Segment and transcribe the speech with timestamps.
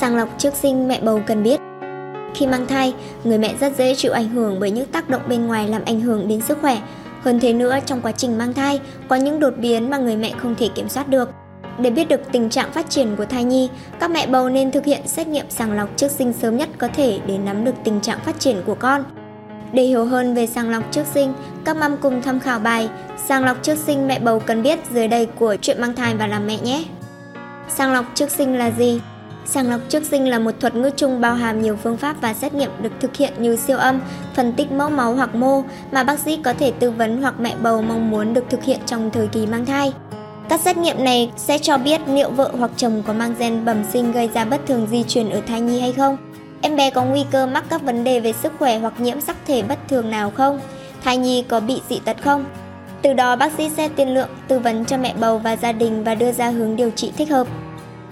[0.00, 1.60] Sàng lọc trước sinh mẹ bầu cần biết
[2.34, 5.46] Khi mang thai, người mẹ rất dễ chịu ảnh hưởng bởi những tác động bên
[5.46, 6.78] ngoài làm ảnh hưởng đến sức khỏe.
[7.22, 10.32] Hơn thế nữa, trong quá trình mang thai, có những đột biến mà người mẹ
[10.38, 11.30] không thể kiểm soát được.
[11.78, 13.68] Để biết được tình trạng phát triển của thai nhi,
[14.00, 16.88] các mẹ bầu nên thực hiện xét nghiệm sàng lọc trước sinh sớm nhất có
[16.88, 19.04] thể để nắm được tình trạng phát triển của con.
[19.72, 21.32] Để hiểu hơn về sàng lọc trước sinh,
[21.64, 22.88] các mâm cùng tham khảo bài
[23.28, 26.26] Sàng lọc trước sinh mẹ bầu cần biết dưới đây của chuyện mang thai và
[26.26, 26.84] làm mẹ nhé.
[27.68, 29.00] Sàng lọc trước sinh là gì?
[29.50, 32.34] Sàng lọc trước sinh là một thuật ngữ chung bao hàm nhiều phương pháp và
[32.34, 34.00] xét nghiệm được thực hiện như siêu âm,
[34.34, 37.54] phân tích mẫu máu hoặc mô mà bác sĩ có thể tư vấn hoặc mẹ
[37.62, 39.92] bầu mong muốn được thực hiện trong thời kỳ mang thai.
[40.48, 43.84] Các xét nghiệm này sẽ cho biết liệu vợ hoặc chồng có mang gen bẩm
[43.92, 46.16] sinh gây ra bất thường di truyền ở thai nhi hay không.
[46.60, 49.36] Em bé có nguy cơ mắc các vấn đề về sức khỏe hoặc nhiễm sắc
[49.46, 50.60] thể bất thường nào không?
[51.04, 52.44] Thai nhi có bị dị tật không?
[53.02, 56.04] Từ đó bác sĩ sẽ tiên lượng, tư vấn cho mẹ bầu và gia đình
[56.04, 57.46] và đưa ra hướng điều trị thích hợp.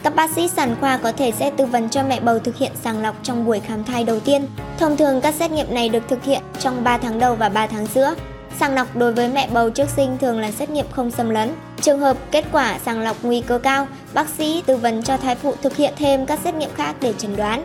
[0.07, 2.73] Các bác sĩ sản khoa có thể sẽ tư vấn cho mẹ bầu thực hiện
[2.85, 4.47] sàng lọc trong buổi khám thai đầu tiên.
[4.79, 7.67] Thông thường các xét nghiệm này được thực hiện trong 3 tháng đầu và 3
[7.67, 8.15] tháng giữa.
[8.61, 11.51] Sàng lọc đối với mẹ bầu trước sinh thường là xét nghiệm không xâm lấn.
[11.81, 15.35] Trường hợp kết quả sàng lọc nguy cơ cao, bác sĩ tư vấn cho thai
[15.35, 17.65] phụ thực hiện thêm các xét nghiệm khác để chẩn đoán.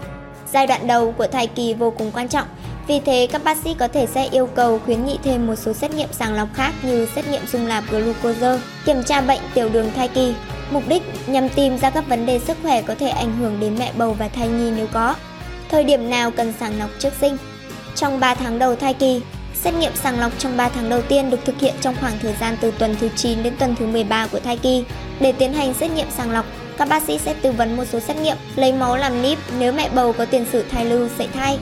[0.53, 2.47] Giai đoạn đầu của thai kỳ vô cùng quan trọng,
[2.87, 5.73] vì thế các bác sĩ có thể sẽ yêu cầu khuyến nghị thêm một số
[5.73, 9.69] xét nghiệm sàng lọc khác như xét nghiệm dung nạp glucose, kiểm tra bệnh tiểu
[9.69, 10.33] đường thai kỳ,
[10.71, 13.75] mục đích nhằm tìm ra các vấn đề sức khỏe có thể ảnh hưởng đến
[13.79, 15.15] mẹ bầu và thai nhi nếu có.
[15.69, 17.37] Thời điểm nào cần sàng lọc trước sinh?
[17.95, 19.21] Trong 3 tháng đầu thai kỳ,
[19.63, 22.33] Xét nghiệm sàng lọc trong 3 tháng đầu tiên được thực hiện trong khoảng thời
[22.39, 24.83] gian từ tuần thứ 9 đến tuần thứ 13 của thai kỳ.
[25.19, 26.45] Để tiến hành xét nghiệm sàng lọc,
[26.77, 29.73] các bác sĩ sẽ tư vấn một số xét nghiệm lấy máu làm níp nếu
[29.73, 31.59] mẹ bầu có tiền sử thai lưu sảy thai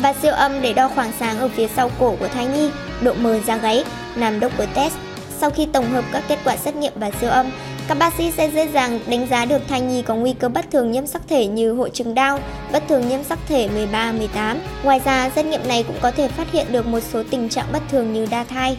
[0.00, 2.70] và siêu âm để đo khoảng sáng ở phía sau cổ của thai nhi,
[3.02, 3.84] độ mờ da gáy,
[4.16, 4.94] làm của test.
[5.40, 7.46] Sau khi tổng hợp các kết quả xét nghiệm và siêu âm,
[7.88, 10.70] các bác sĩ sẽ dễ dàng đánh giá được thai nhi có nguy cơ bất
[10.70, 12.38] thường nhiễm sắc thể như hội chứng đau,
[12.72, 14.58] bất thường nhiễm sắc thể 13, 18.
[14.84, 17.66] Ngoài ra, xét nghiệm này cũng có thể phát hiện được một số tình trạng
[17.72, 18.76] bất thường như đa thai.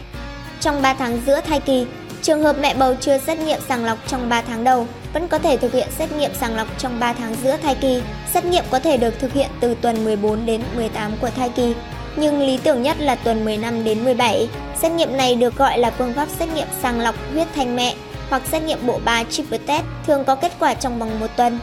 [0.60, 1.86] Trong 3 tháng giữa thai kỳ,
[2.22, 5.38] trường hợp mẹ bầu chưa xét nghiệm sàng lọc trong 3 tháng đầu, vẫn có
[5.38, 8.02] thể thực hiện xét nghiệm sàng lọc trong 3 tháng giữa thai kỳ.
[8.34, 11.74] Xét nghiệm có thể được thực hiện từ tuần 14 đến 18 của thai kỳ,
[12.16, 14.48] nhưng lý tưởng nhất là tuần 15 đến 17.
[14.82, 17.94] Xét nghiệm này được gọi là phương pháp xét nghiệm sàng lọc huyết thanh mẹ
[18.30, 21.58] hoặc xét nghiệm bộ ba triple test thường có kết quả trong vòng một tuần.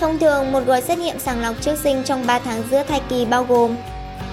[0.00, 3.00] Thông thường, một gói xét nghiệm sàng lọc trước sinh trong 3 tháng giữa thai
[3.08, 3.76] kỳ bao gồm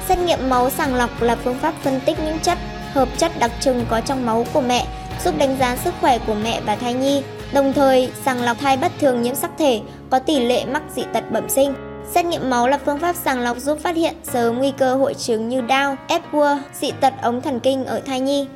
[0.07, 2.57] Xét nghiệm máu sàng lọc là phương pháp phân tích những chất,
[2.93, 4.85] hợp chất đặc trưng có trong máu của mẹ,
[5.25, 7.23] giúp đánh giá sức khỏe của mẹ và thai nhi.
[7.53, 11.03] Đồng thời, sàng lọc thai bất thường nhiễm sắc thể có tỷ lệ mắc dị
[11.13, 11.73] tật bẩm sinh.
[12.11, 15.13] Xét nghiệm máu là phương pháp sàng lọc giúp phát hiện sớm nguy cơ hội
[15.13, 18.47] chứng như đau, Epworth, dị tật ống thần kinh ở thai nhi.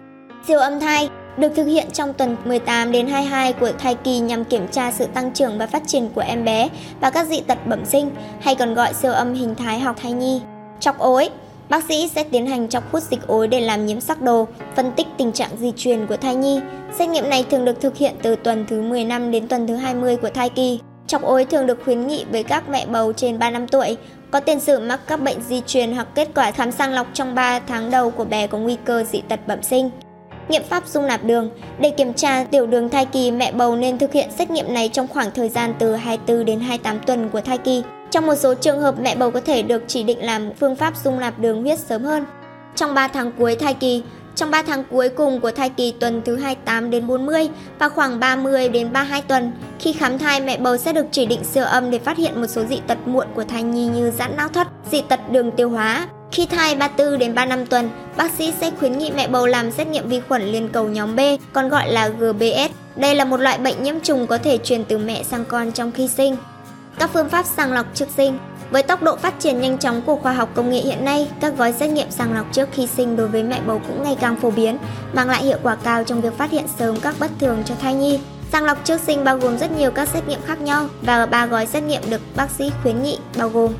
[0.48, 4.46] Siêu âm thai được thực hiện trong tuần 18 đến 22 của thai kỳ nhằm
[4.46, 6.70] kiểm tra sự tăng trưởng và phát triển của em bé
[7.00, 10.12] và các dị tật bẩm sinh hay còn gọi siêu âm hình thái học thai
[10.12, 10.42] nhi.
[10.80, 11.30] Chọc ối
[11.70, 14.92] Bác sĩ sẽ tiến hành chọc hút dịch ối để làm nhiễm sắc đồ, phân
[14.92, 16.60] tích tình trạng di truyền của thai nhi.
[17.00, 20.18] Xét nghiệm này thường được thực hiện từ tuần thứ 15 đến tuần thứ 20
[20.18, 20.80] của thai kỳ.
[21.08, 23.98] Chọc ối thường được khuyến nghị với các mẹ bầu trên 3 năm tuổi,
[24.32, 27.36] có tiền sử mắc các bệnh di truyền hoặc kết quả khám sàng lọc trong
[27.36, 29.90] 3 tháng đầu của bé có nguy cơ dị tật bẩm sinh.
[30.50, 33.98] Nghiệm pháp dung nạp đường Để kiểm tra tiểu đường thai kỳ, mẹ bầu nên
[33.98, 37.42] thực hiện xét nghiệm này trong khoảng thời gian từ 24 đến 28 tuần của
[37.42, 37.84] thai kỳ.
[38.12, 40.94] Trong một số trường hợp, mẹ bầu có thể được chỉ định làm phương pháp
[41.04, 42.26] dung nạp đường huyết sớm hơn.
[42.76, 44.04] Trong 3 tháng cuối thai kỳ,
[44.36, 48.20] trong 3 tháng cuối cùng của thai kỳ tuần thứ 28 đến 40 và khoảng
[48.20, 51.92] 30 đến 32 tuần, khi khám thai mẹ bầu sẽ được chỉ định siêu âm
[51.92, 54.68] để phát hiện một số dị tật muộn của thai nhi như giãn não thất,
[54.92, 56.08] dị tật đường tiêu hóa.
[56.36, 59.88] Khi thai 34 đến 35 tuần, bác sĩ sẽ khuyến nghị mẹ bầu làm xét
[59.88, 61.20] nghiệm vi khuẩn liên cầu nhóm B,
[61.54, 62.72] còn gọi là GBS.
[62.96, 65.92] Đây là một loại bệnh nhiễm trùng có thể truyền từ mẹ sang con trong
[65.92, 66.38] khi sinh.
[67.00, 68.38] Các phương pháp sàng lọc trước sinh
[68.72, 71.58] với tốc độ phát triển nhanh chóng của khoa học công nghệ hiện nay, các
[71.58, 74.36] gói xét nghiệm sàng lọc trước khi sinh đối với mẹ bầu cũng ngày càng
[74.36, 74.78] phổ biến,
[75.14, 77.94] mang lại hiệu quả cao trong việc phát hiện sớm các bất thường cho thai
[77.94, 78.20] nhi.
[78.52, 81.46] Sàng lọc trước sinh bao gồm rất nhiều các xét nghiệm khác nhau và ba
[81.46, 83.74] gói xét nghiệm được bác sĩ khuyến nghị bao gồm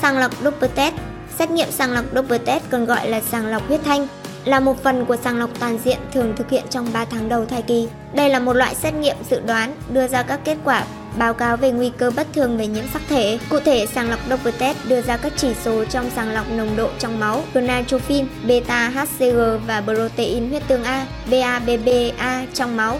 [0.00, 0.94] sàng lọc Doppler test,
[1.38, 4.06] xét nghiệm sàng lọc Doppler test còn gọi là sàng lọc huyết thanh
[4.44, 7.46] là một phần của sàng lọc toàn diện thường thực hiện trong 3 tháng đầu
[7.46, 7.88] thai kỳ.
[8.14, 10.84] Đây là một loại xét nghiệm dự đoán đưa ra các kết quả
[11.18, 13.38] báo cáo về nguy cơ bất thường về nhiễm sắc thể.
[13.50, 16.76] Cụ thể, sàng lọc Doppler test đưa ra các chỉ số trong sàng lọc nồng
[16.76, 22.98] độ trong máu, gonadotropin, beta HCG và protein huyết tương A, BABBA trong máu.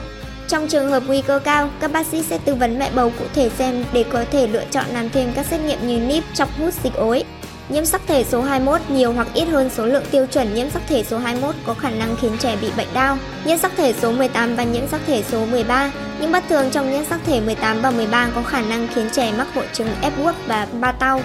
[0.49, 3.25] Trong trường hợp nguy cơ cao, các bác sĩ sẽ tư vấn mẹ bầu cụ
[3.35, 6.49] thể xem để có thể lựa chọn làm thêm các xét nghiệm như níp, chọc
[6.59, 7.25] hút dịch ối.
[7.69, 10.83] Nhiễm sắc thể số 21 nhiều hoặc ít hơn số lượng tiêu chuẩn nhiễm sắc
[10.89, 13.19] thể số 21 có khả năng khiến trẻ bị bệnh đau.
[13.45, 15.91] Nhiễm sắc thể số 18 và nhiễm sắc thể số 13.
[16.21, 19.33] Những bất thường trong nhiễm sắc thể 18 và 13 có khả năng khiến trẻ
[19.39, 21.21] mắc hội chứng Epworth và ba tau.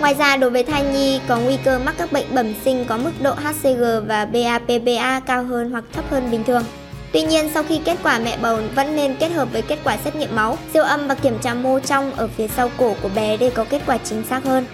[0.00, 2.96] Ngoài ra, đối với thai nhi có nguy cơ mắc các bệnh bẩm sinh có
[2.96, 6.64] mức độ HCG và BAPBA cao hơn hoặc thấp hơn bình thường.
[7.12, 9.96] Tuy nhiên, sau khi kết quả mẹ bầu vẫn nên kết hợp với kết quả
[10.04, 13.10] xét nghiệm máu, siêu âm và kiểm tra mô trong ở phía sau cổ của
[13.14, 14.66] bé để có kết quả chính xác hơn.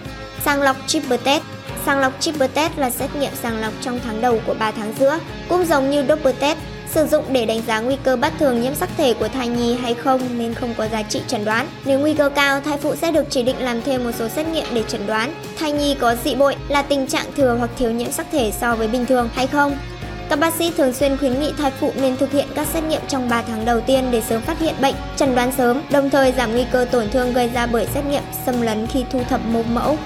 [0.45, 1.43] Sàng lọc triple test
[1.85, 4.93] Sàng lọc triple test là xét nghiệm sàng lọc trong tháng đầu của 3 tháng
[4.99, 6.57] giữa, cũng giống như double test,
[6.91, 9.77] sử dụng để đánh giá nguy cơ bất thường nhiễm sắc thể của thai nhi
[9.81, 11.67] hay không nên không có giá trị chẩn đoán.
[11.85, 14.47] Nếu nguy cơ cao, thai phụ sẽ được chỉ định làm thêm một số xét
[14.47, 17.91] nghiệm để chẩn đoán thai nhi có dị bội là tình trạng thừa hoặc thiếu
[17.91, 19.77] nhiễm sắc thể so với bình thường hay không.
[20.29, 23.01] Các bác sĩ thường xuyên khuyến nghị thai phụ nên thực hiện các xét nghiệm
[23.07, 26.31] trong 3 tháng đầu tiên để sớm phát hiện bệnh, chẩn đoán sớm, đồng thời
[26.31, 29.41] giảm nguy cơ tổn thương gây ra bởi xét nghiệm xâm lấn khi thu thập
[29.45, 29.97] mô mẫu.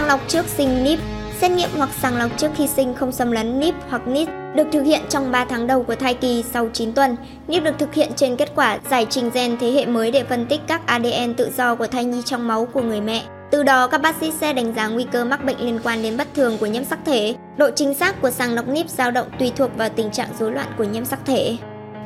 [0.00, 0.98] Sàng lọc trước sinh NIP
[1.40, 4.66] Xét nghiệm hoặc sàng lọc trước khi sinh không xâm lấn NIP hoặc NIT được
[4.72, 7.16] thực hiện trong 3 tháng đầu của thai kỳ sau 9 tuần.
[7.48, 10.46] NIP được thực hiện trên kết quả giải trình gen thế hệ mới để phân
[10.46, 13.22] tích các ADN tự do của thai nhi trong máu của người mẹ.
[13.50, 16.16] Từ đó, các bác sĩ sẽ đánh giá nguy cơ mắc bệnh liên quan đến
[16.16, 17.34] bất thường của nhiễm sắc thể.
[17.56, 20.52] Độ chính xác của sàng lọc NIP dao động tùy thuộc vào tình trạng rối
[20.52, 21.56] loạn của nhiễm sắc thể.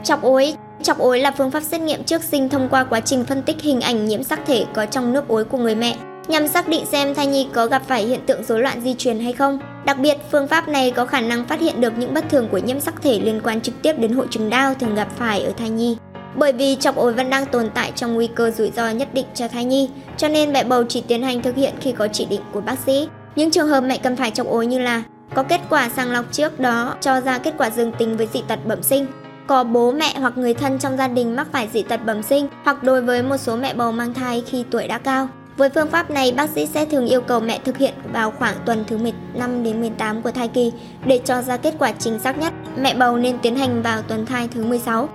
[0.04, 3.24] Chọc ối Chọc ối là phương pháp xét nghiệm trước sinh thông qua quá trình
[3.24, 5.96] phân tích hình ảnh nhiễm sắc thể có trong nước ối của người mẹ
[6.28, 9.20] nhằm xác định xem thai nhi có gặp phải hiện tượng rối loạn di truyền
[9.20, 9.58] hay không.
[9.84, 12.58] Đặc biệt, phương pháp này có khả năng phát hiện được những bất thường của
[12.58, 15.52] nhiễm sắc thể liên quan trực tiếp đến hội chứng đau thường gặp phải ở
[15.56, 15.96] thai nhi.
[16.36, 19.26] Bởi vì chọc ối vẫn đang tồn tại trong nguy cơ rủi ro nhất định
[19.34, 22.24] cho thai nhi, cho nên mẹ bầu chỉ tiến hành thực hiện khi có chỉ
[22.24, 23.08] định của bác sĩ.
[23.36, 25.02] Những trường hợp mẹ cần phải chọc ối như là
[25.34, 28.42] có kết quả sàng lọc trước đó cho ra kết quả dương tính với dị
[28.48, 29.06] tật bẩm sinh,
[29.46, 32.48] có bố mẹ hoặc người thân trong gia đình mắc phải dị tật bẩm sinh
[32.64, 35.28] hoặc đối với một số mẹ bầu mang thai khi tuổi đã cao.
[35.56, 38.56] Với phương pháp này, bác sĩ sẽ thường yêu cầu mẹ thực hiện vào khoảng
[38.66, 40.72] tuần thứ 15 đến 18 của thai kỳ
[41.06, 42.52] để cho ra kết quả chính xác nhất.
[42.78, 45.08] Mẹ bầu nên tiến hành vào tuần thai thứ 16.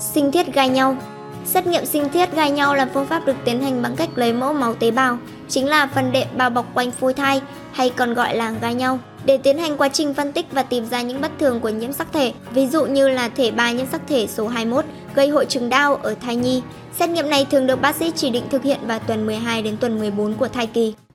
[0.00, 0.96] Sinh thiết gai nhau
[1.46, 4.32] Xét nghiệm sinh thiết gai nhau là phương pháp được tiến hành bằng cách lấy
[4.32, 7.40] mẫu máu tế bào, chính là phần đệm bao bọc quanh phôi thai
[7.72, 10.86] hay còn gọi là gai nhau, để tiến hành quá trình phân tích và tìm
[10.86, 13.86] ra những bất thường của nhiễm sắc thể, ví dụ như là thể 3 nhiễm
[13.92, 14.84] sắc thể số 21
[15.16, 16.62] gây hội chứng đau ở thai nhi.
[16.98, 19.76] Xét nghiệm này thường được bác sĩ chỉ định thực hiện vào tuần 12 đến
[19.76, 20.94] tuần 14 của thai kỳ.